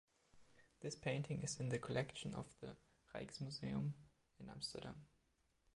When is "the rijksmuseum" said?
2.59-3.91